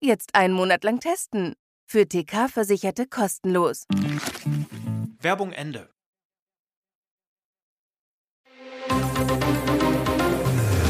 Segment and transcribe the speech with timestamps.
[0.00, 1.54] Jetzt einen Monat lang testen.
[1.88, 3.84] Für TK-Versicherte kostenlos.
[5.20, 5.88] Werbung Ende.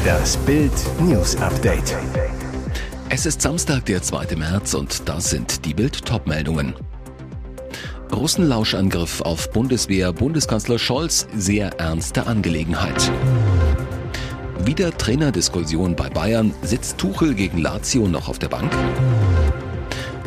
[0.03, 1.95] Das Bild News Update.
[3.09, 4.35] Es ist Samstag, der 2.
[4.35, 6.75] März und das sind die Bild Topmeldungen.
[8.11, 13.09] Russenlauschangriff auf Bundeswehr, Bundeskanzler Scholz, sehr ernste Angelegenheit.
[14.65, 18.71] Wieder Trainerdiskussion bei Bayern, sitzt Tuchel gegen Lazio noch auf der Bank?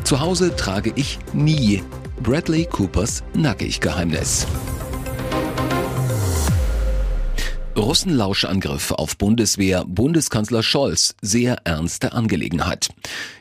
[0.05, 1.83] Zu Hause trage ich nie
[2.23, 4.47] Bradley Coopers Nackig-Geheimnis.
[7.81, 12.91] Russenlauschangriff auf Bundeswehr, Bundeskanzler Scholz, sehr ernste Angelegenheit.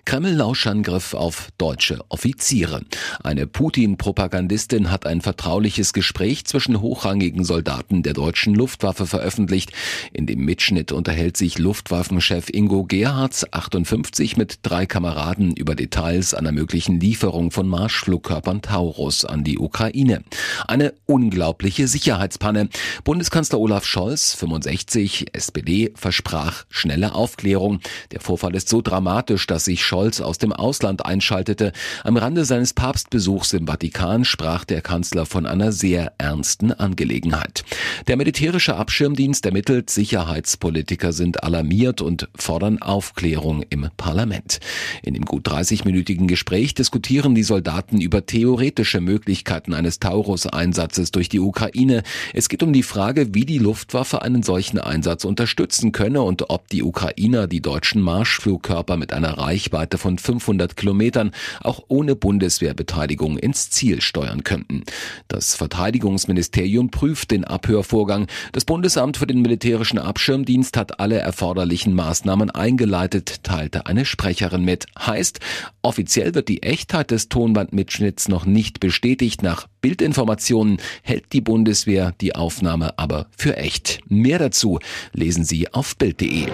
[0.05, 2.81] Kreml-Lauschangriff auf deutsche Offiziere.
[3.21, 9.71] Eine Putin-Propagandistin hat ein vertrauliches Gespräch zwischen hochrangigen Soldaten der deutschen Luftwaffe veröffentlicht.
[10.11, 16.51] In dem Mitschnitt unterhält sich Luftwaffenchef Ingo Gerhards 58 mit drei Kameraden über Details einer
[16.51, 20.23] möglichen Lieferung von Marschflugkörpern Taurus an die Ukraine.
[20.67, 22.69] Eine unglaubliche Sicherheitspanne.
[23.03, 27.79] Bundeskanzler Olaf Scholz, 65, SPD, versprach schnelle Aufklärung.
[28.11, 31.71] Der Vorfall ist so dramatisch, dass sich Scholz Scholz aus dem Ausland einschaltete.
[32.03, 37.63] Am Rande seines Papstbesuchs im Vatikan sprach der Kanzler von einer sehr ernsten Angelegenheit.
[38.07, 44.59] Der militärische Abschirmdienst ermittelt, Sicherheitspolitiker sind alarmiert und fordern Aufklärung im Parlament.
[45.03, 51.39] In dem gut 30-minütigen Gespräch diskutieren die Soldaten über theoretische Möglichkeiten eines Taurus-Einsatzes durch die
[51.39, 52.03] Ukraine.
[52.33, 56.67] Es geht um die Frage, wie die Luftwaffe einen solchen Einsatz unterstützen könne und ob
[56.67, 61.31] die Ukrainer die deutschen Marschflugkörper mit einer Reichweite von 500 Kilometern
[61.61, 64.83] auch ohne Bundeswehrbeteiligung ins Ziel steuern könnten.
[65.27, 68.27] Das Verteidigungsministerium prüft den Abhörvorgang.
[68.51, 74.87] Das Bundesamt für den militärischen Abschirmdienst hat alle erforderlichen Maßnahmen eingeleitet, teilte eine Sprecherin mit.
[74.97, 75.39] Heißt,
[75.81, 79.43] offiziell wird die Echtheit des Tonbandmitschnitts noch nicht bestätigt.
[79.43, 83.99] Nach Bildinformationen hält die Bundeswehr die Aufnahme aber für echt.
[84.07, 84.79] Mehr dazu
[85.13, 86.47] lesen Sie auf Bild.de.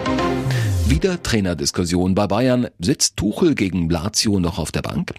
[0.88, 2.68] Wieder Trainerdiskussion bei Bayern.
[2.78, 5.14] Sitzt Tuchel gegen Lazio noch auf der Bank?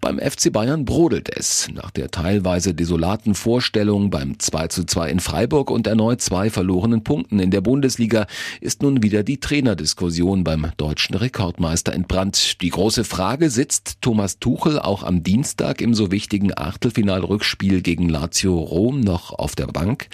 [0.00, 1.68] Beim FC Bayern brodelt es.
[1.74, 7.04] Nach der teilweise desolaten Vorstellung beim 2 zu 2 in Freiburg und erneut zwei verlorenen
[7.04, 8.26] Punkten in der Bundesliga
[8.62, 12.62] ist nun wieder die Trainerdiskussion beim deutschen Rekordmeister entbrannt.
[12.62, 18.58] Die große Frage, sitzt Thomas Tuchel auch am Dienstag im so wichtigen Achtelfinalrückspiel gegen Lazio
[18.58, 20.08] Rom noch auf der Bank?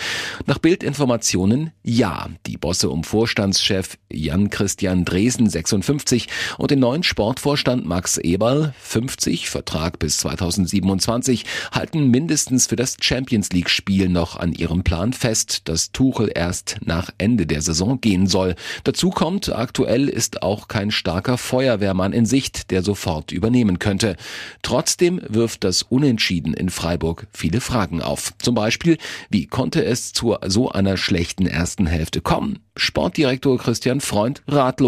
[0.47, 2.28] Nach Bildinformationen ja.
[2.47, 6.27] Die Bosse um Vorstandschef Jan Christian Andresen 56
[6.57, 13.51] und den neuen Sportvorstand Max Eberl 50, Vertrag bis 2027, halten mindestens für das Champions
[13.53, 18.27] League Spiel noch an ihrem Plan fest, dass Tuchel erst nach Ende der Saison gehen
[18.27, 18.55] soll.
[18.85, 24.17] Dazu kommt, aktuell ist auch kein starker Feuerwehrmann in Sicht, der sofort übernehmen könnte.
[24.62, 28.33] Trotzdem wirft das Unentschieden in Freiburg viele Fragen auf.
[28.39, 28.97] Zum Beispiel,
[29.29, 32.61] wie konnte es zu so einer schlechten ersten Hälfte kommen?
[32.77, 34.86] Sportdirektor Christian Freund ratlos.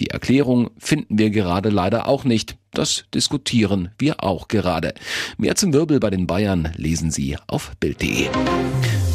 [0.00, 2.56] Die Erklärung finden wir gerade leider auch nicht.
[2.72, 4.94] Das diskutieren wir auch gerade.
[5.38, 8.28] Mehr zum Wirbel bei den Bayern lesen Sie auf Bild.de.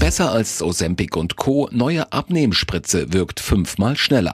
[0.09, 1.69] Besser als Ozempic und Co.
[1.71, 4.31] Neue Abnehmspritze wirkt fünfmal schneller.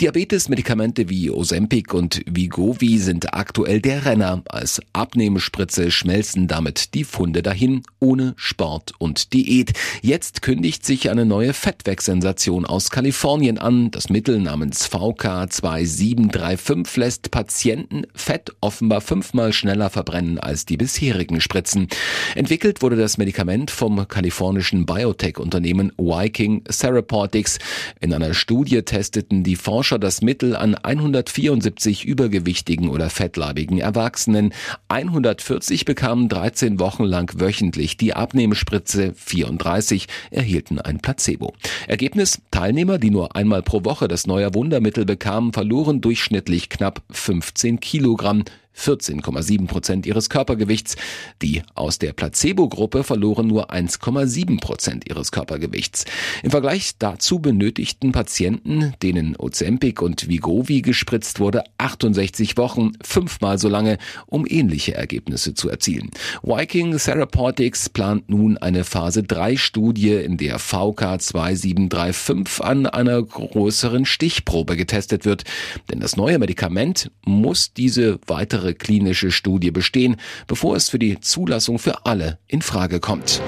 [0.00, 4.42] Diabetes-Medikamente wie Ozempic und Vigovi sind aktuell der Renner.
[4.48, 9.74] Als Abnehmspritze schmelzen damit die Funde dahin, ohne Sport und Diät.
[10.00, 13.90] Jetzt kündigt sich eine neue Fettwegsensation aus Kalifornien an.
[13.90, 21.88] Das Mittel namens VK2735 lässt Patienten Fett offenbar fünfmal schneller verbrennen als die bisherigen Spritzen.
[22.34, 27.58] Entwickelt wurde das Medikament vom kalifornischen Biotech-Unternehmen Viking Therapeutics.
[28.00, 34.54] In einer Studie testeten die Forscher das Mittel an 174 übergewichtigen oder fettleibigen Erwachsenen.
[34.86, 41.54] 140 bekamen 13 Wochen lang wöchentlich die Abnehmspritze, 34 erhielten ein Placebo.
[41.88, 47.80] Ergebnis, Teilnehmer, die nur einmal pro Woche das neue Wundermittel bekamen, verloren durchschnittlich knapp 15
[47.80, 48.44] Kilogramm
[48.76, 50.96] 14,7 Prozent ihres Körpergewichts.
[51.42, 56.04] Die aus der Placebo-Gruppe verloren nur 1,7 Prozent ihres Körpergewichts.
[56.42, 63.68] Im Vergleich dazu benötigten Patienten, denen Ozempic und Vigovi gespritzt wurde, 68 Wochen, fünfmal so
[63.68, 66.10] lange, um ähnliche Ergebnisse zu erzielen.
[66.42, 74.06] Viking Therapeutics plant nun eine Phase 3 Studie, in der VK 2735 an einer größeren
[74.06, 75.44] Stichprobe getestet wird.
[75.90, 80.16] Denn das neue Medikament muss diese weitere klinische Studie bestehen,
[80.46, 83.42] bevor es für die Zulassung für alle in Frage kommt.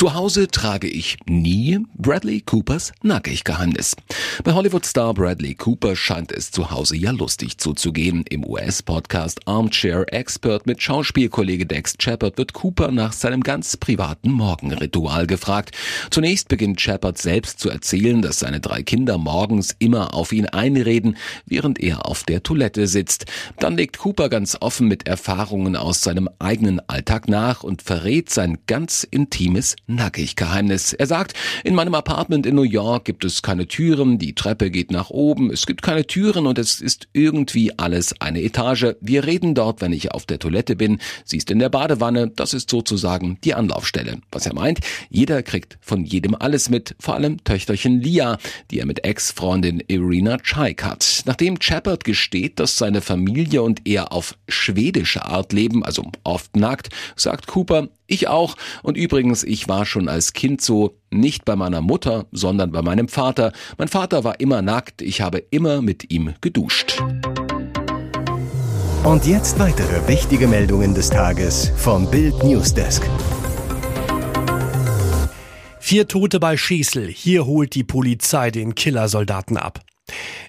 [0.00, 3.94] Zu Hause trage ich nie Bradley Coopers Nackig-Geheimnis.
[4.42, 8.24] Bei Hollywood-Star Bradley Cooper scheint es zu Hause ja lustig zuzugehen.
[8.30, 15.26] Im US-Podcast Armchair Expert mit Schauspielkollege Dex Shepard wird Cooper nach seinem ganz privaten Morgenritual
[15.26, 15.76] gefragt.
[16.10, 21.18] Zunächst beginnt Shepard selbst zu erzählen, dass seine drei Kinder morgens immer auf ihn einreden,
[21.44, 23.26] während er auf der Toilette sitzt.
[23.58, 28.56] Dann legt Cooper ganz offen mit Erfahrungen aus seinem eigenen Alltag nach und verrät sein
[28.66, 30.92] ganz intimes Nackig-Geheimnis.
[30.92, 31.34] Er sagt,
[31.64, 35.50] in meinem Apartment in New York gibt es keine Türen, die Treppe geht nach oben,
[35.50, 38.94] es gibt keine Türen und es ist irgendwie alles eine Etage.
[39.00, 40.98] Wir reden dort, wenn ich auf der Toilette bin.
[41.24, 44.18] Sie ist in der Badewanne, das ist sozusagen die Anlaufstelle.
[44.32, 48.38] Was er meint, jeder kriegt von jedem alles mit, vor allem Töchterchen Lia,
[48.70, 51.22] die er mit Ex-Freundin Irina Chaik hat.
[51.26, 56.90] Nachdem Shepard gesteht, dass seine Familie und er auf schwedische Art leben, also oft nackt,
[57.16, 58.56] sagt Cooper, ich auch.
[58.82, 63.08] Und übrigens, ich war schon als Kind so, nicht bei meiner Mutter, sondern bei meinem
[63.08, 63.52] Vater.
[63.78, 67.02] Mein Vater war immer nackt, ich habe immer mit ihm geduscht.
[69.02, 73.02] Und jetzt weitere wichtige Meldungen des Tages vom Bild Newsdesk.
[75.78, 77.08] Vier Tote bei Schießel.
[77.08, 79.80] Hier holt die Polizei den Killersoldaten ab.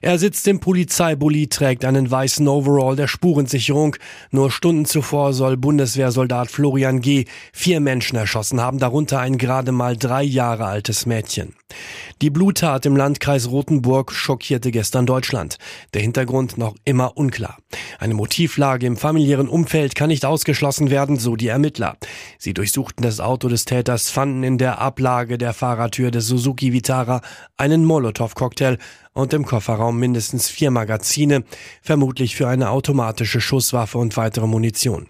[0.01, 3.95] Er sitzt im Polizeibully, trägt einen weißen Overall der Spurensicherung.
[4.31, 7.25] Nur Stunden zuvor soll Bundeswehrsoldat Florian G.
[7.53, 11.53] vier Menschen erschossen haben, darunter ein gerade mal drei Jahre altes Mädchen.
[12.21, 15.57] Die Bluttat im Landkreis Rothenburg schockierte gestern Deutschland.
[15.93, 17.57] Der Hintergrund noch immer unklar.
[17.99, 21.97] Eine Motivlage im familiären Umfeld kann nicht ausgeschlossen werden, so die Ermittler.
[22.37, 27.21] Sie durchsuchten das Auto des Täters, fanden in der Ablage der Fahrertür des Suzuki Vitara
[27.57, 28.77] einen Molotow-Cocktail
[29.13, 31.43] und im Kofferraum mindestens vier Magazine,
[31.81, 35.07] vermutlich für eine automatische Schusswaffe und weitere Munition.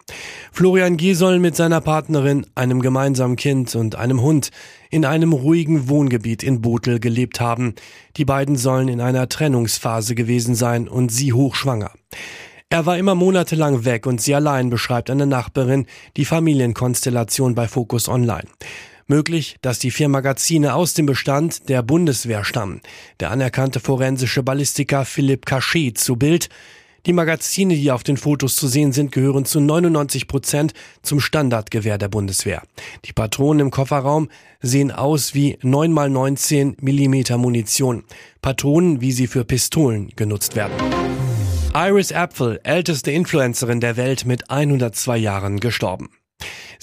[0.51, 1.13] Florian G.
[1.13, 4.51] soll mit seiner Partnerin, einem gemeinsamen Kind und einem Hund
[4.89, 7.75] in einem ruhigen Wohngebiet in Botel gelebt haben.
[8.17, 11.91] Die beiden sollen in einer Trennungsphase gewesen sein und sie hochschwanger.
[12.69, 18.07] Er war immer monatelang weg und sie allein, beschreibt eine Nachbarin die Familienkonstellation bei Focus
[18.07, 18.45] Online.
[19.11, 22.79] Möglich, dass die vier Magazine aus dem Bestand der Bundeswehr stammen.
[23.19, 26.47] Der anerkannte forensische Ballistiker Philipp Cachet zu Bild.
[27.05, 31.97] Die Magazine, die auf den Fotos zu sehen sind, gehören zu 99 Prozent zum Standardgewehr
[31.97, 32.63] der Bundeswehr.
[33.03, 34.29] Die Patronen im Kofferraum
[34.61, 38.05] sehen aus wie 9x19 Millimeter Munition.
[38.41, 40.71] Patronen, wie sie für Pistolen genutzt werden.
[41.73, 46.11] Iris Apfel, älteste Influencerin der Welt mit 102 Jahren gestorben.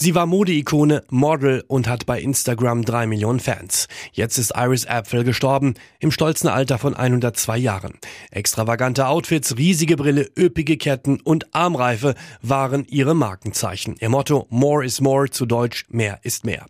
[0.00, 3.88] Sie war Modeikone, Model und hat bei Instagram drei Millionen Fans.
[4.12, 7.94] Jetzt ist Iris Apfel gestorben, im stolzen Alter von 102 Jahren.
[8.30, 13.96] Extravagante Outfits, riesige Brille, üppige Ketten und Armreife waren ihre Markenzeichen.
[13.98, 16.66] Ihr Motto More is More, zu Deutsch mehr ist mehr.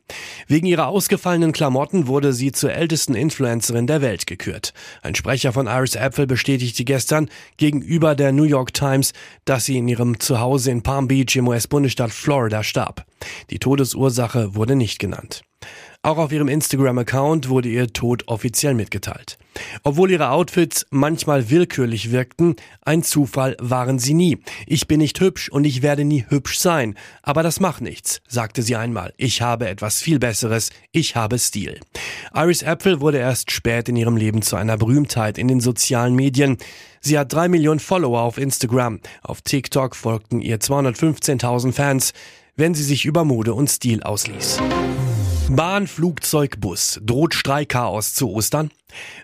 [0.46, 4.72] Wegen ihrer ausgefallenen Klamotten wurde sie zur ältesten Influencerin der Welt gekürt.
[5.02, 7.28] Ein Sprecher von Iris Apfel bestätigte gestern
[7.58, 9.12] gegenüber der New York Times,
[9.44, 13.04] dass sie in ihrem Zuhause in Palm Beach im US-Bundesstaat Florida starb.
[13.50, 15.42] Die Todesursache wurde nicht genannt.
[16.02, 19.36] Auch auf ihrem Instagram-Account wurde ihr Tod offiziell mitgeteilt.
[19.82, 24.38] Obwohl ihre Outfits manchmal willkürlich wirkten, ein Zufall waren sie nie.
[24.68, 26.94] Ich bin nicht hübsch und ich werde nie hübsch sein.
[27.22, 29.12] Aber das macht nichts, sagte sie einmal.
[29.16, 30.70] Ich habe etwas viel Besseres.
[30.92, 31.80] Ich habe Stil.
[32.32, 36.58] Iris Apfel wurde erst spät in ihrem Leben zu einer Berühmtheit in den sozialen Medien.
[37.00, 39.00] Sie hat drei Millionen Follower auf Instagram.
[39.22, 42.12] Auf TikTok folgten ihr 215.000 Fans
[42.58, 44.58] wenn sie sich über Mode und Stil ausließ.
[45.50, 47.00] Bahn, Flugzeug, Bus.
[47.02, 48.70] Droht Streikchaos zu Ostern?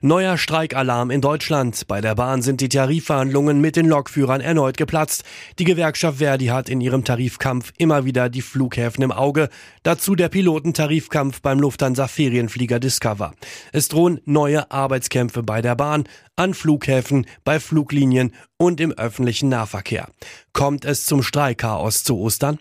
[0.00, 1.86] Neuer Streikalarm in Deutschland.
[1.86, 5.24] Bei der Bahn sind die Tarifverhandlungen mit den Lokführern erneut geplatzt.
[5.58, 9.50] Die Gewerkschaft Verdi hat in ihrem Tarifkampf immer wieder die Flughäfen im Auge.
[9.82, 13.34] Dazu der Pilotentarifkampf beim Lufthansa Ferienflieger Discover.
[13.72, 16.04] Es drohen neue Arbeitskämpfe bei der Bahn,
[16.36, 20.08] an Flughäfen, bei Fluglinien und im öffentlichen Nahverkehr.
[20.54, 22.58] Kommt es zum Streikchaos zu Ostern?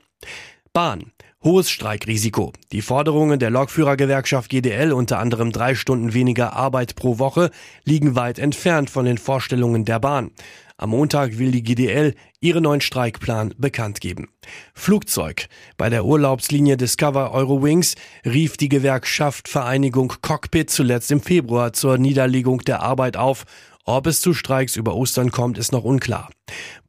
[0.74, 1.12] Bahn.
[1.44, 2.52] Hohes Streikrisiko.
[2.72, 7.52] Die Forderungen der Lokführergewerkschaft GDL, unter anderem drei Stunden weniger Arbeit pro Woche,
[7.84, 10.32] liegen weit entfernt von den Vorstellungen der Bahn.
[10.78, 14.30] Am Montag will die GDL ihren neuen Streikplan bekannt geben.
[14.74, 15.46] Flugzeug.
[15.78, 17.94] Bei der Urlaubslinie Discover Eurowings
[18.26, 23.46] rief die Gewerkschaft Vereinigung Cockpit zuletzt im Februar zur Niederlegung der Arbeit auf
[23.86, 26.30] ob es zu Streiks über Ostern kommt, ist noch unklar.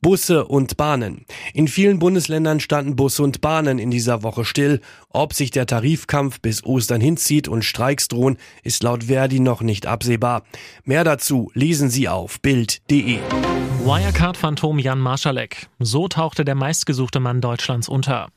[0.01, 1.25] Busse und Bahnen.
[1.53, 4.81] In vielen Bundesländern standen Busse und Bahnen in dieser Woche still.
[5.09, 9.87] Ob sich der Tarifkampf bis Ostern hinzieht und Streiks drohen, ist laut Verdi noch nicht
[9.87, 10.45] absehbar.
[10.85, 13.19] Mehr dazu lesen Sie auf Bild.de.
[13.85, 15.69] Wirecard-Phantom Jan Marschalek.
[15.79, 18.29] So tauchte der meistgesuchte Mann Deutschlands unter.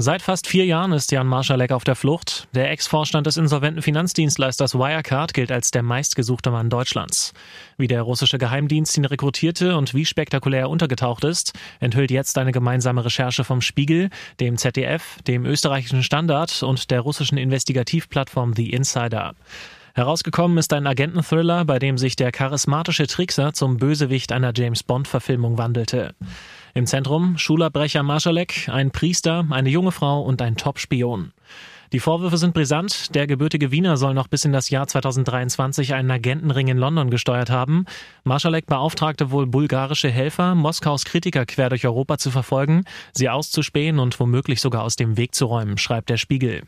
[0.00, 2.46] Seit fast vier Jahren ist Jan Marschalek auf der Flucht.
[2.54, 7.34] Der Ex-Vorstand des insolventen Finanzdienstleisters Wirecard gilt als der meistgesuchte Mann Deutschlands.
[7.78, 12.52] Wie der russische Geheimdienst ihn rekrutierte und wie spektakulär er untergetaucht ist, enthüllt jetzt eine
[12.52, 19.34] gemeinsame Recherche vom Spiegel, dem ZDF, dem österreichischen Standard und der russischen Investigativplattform The Insider.
[19.94, 25.58] Herausgekommen ist ein Agenten-Thriller, bei dem sich der charismatische Trickser zum Bösewicht einer James Bond-Verfilmung
[25.58, 26.14] wandelte.
[26.78, 31.32] Im Zentrum Schulabbrecher Marschalek, ein Priester, eine junge Frau und ein Top-Spion.
[31.90, 33.16] Die Vorwürfe sind brisant.
[33.16, 37.50] Der gebürtige Wiener soll noch bis in das Jahr 2023 einen Agentenring in London gesteuert
[37.50, 37.86] haben.
[38.22, 44.20] Marschalek beauftragte wohl bulgarische Helfer, Moskaus Kritiker quer durch Europa zu verfolgen, sie auszuspähen und
[44.20, 46.62] womöglich sogar aus dem Weg zu räumen, schreibt der Spiegel.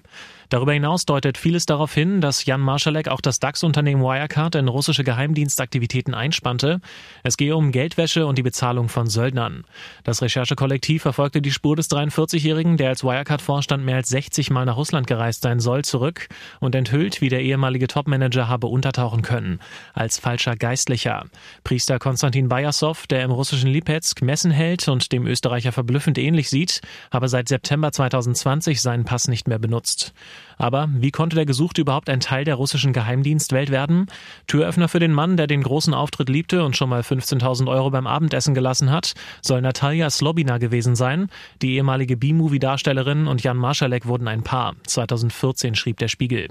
[0.50, 5.04] Darüber hinaus deutet vieles darauf hin, dass Jan Marschalek auch das DAX-Unternehmen Wirecard in russische
[5.04, 6.80] Geheimdienstaktivitäten einspannte.
[7.22, 9.64] Es gehe um Geldwäsche und die Bezahlung von Söldnern.
[10.02, 14.76] Das Recherchekollektiv verfolgte die Spur des 43-Jährigen, der als Wirecard-Vorstand mehr als 60 Mal nach
[14.76, 16.26] Russland gereist sein soll, zurück
[16.58, 19.60] und enthüllt, wie der ehemalige Topmanager habe untertauchen können.
[19.94, 21.26] Als falscher Geistlicher.
[21.62, 26.80] Priester Konstantin Bajasow, der im russischen Lipetsk Messen hält und dem Österreicher verblüffend ähnlich sieht,
[27.12, 30.12] habe seit September 2020 seinen Pass nicht mehr benutzt.
[30.58, 34.06] Aber wie konnte der Gesuchte überhaupt ein Teil der russischen Geheimdienstwelt werden?
[34.46, 38.06] Türöffner für den Mann, der den großen Auftritt liebte und schon mal 15.000 Euro beim
[38.06, 41.28] Abendessen gelassen hat, soll Natalia Slobina gewesen sein.
[41.62, 44.74] Die ehemalige B-Movie-Darstellerin und Jan Marschalek wurden ein Paar.
[44.86, 46.48] 2014 schrieb der Spiegel.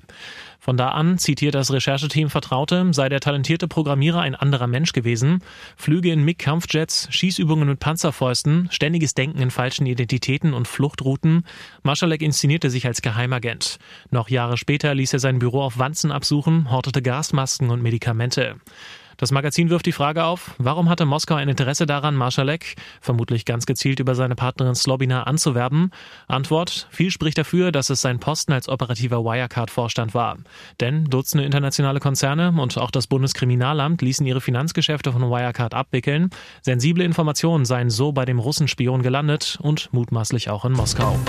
[0.61, 5.41] Von da an, zitiert das Rechercheteam Vertraute, sei der talentierte Programmierer ein anderer Mensch gewesen.
[5.77, 11.45] Flüge in MiG-Kampfjets, Schießübungen mit Panzerfäusten, ständiges Denken in falschen Identitäten und Fluchtrouten.
[11.83, 13.78] Marschalek inszenierte sich als Geheimagent.
[14.11, 18.55] Noch Jahre später ließ er sein Büro auf Wanzen absuchen, hortete Gasmasken und Medikamente.
[19.19, 23.65] Das Magazin wirft die Frage auf, warum hatte Moskau ein Interesse daran, Marschalek, vermutlich ganz
[23.65, 25.91] gezielt über seine Partnerin Slobina, anzuwerben?
[26.29, 30.37] Antwort, viel spricht dafür, dass es sein Posten als operativer Wirecard-Vorstand war.
[30.79, 36.29] Denn Dutzende internationale Konzerne und auch das Bundeskriminalamt ließen ihre Finanzgeschäfte von Wirecard abwickeln.
[36.61, 41.19] Sensible Informationen seien so bei dem Russenspion gelandet und mutmaßlich auch in Moskau.